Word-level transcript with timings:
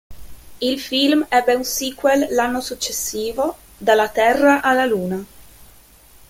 Il 0.61 0.79
film 0.79 1.27
ebbe 1.29 1.53
un 1.53 1.63
sequel 1.63 2.25
l'anno 2.33 2.59
successivo, 2.59 3.55
"Dalla 3.77 4.09
Terra 4.09 4.63
alla 4.63 4.85
Luna". 4.87 5.23